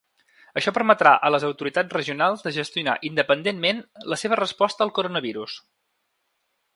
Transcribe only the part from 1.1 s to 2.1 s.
a les autoritats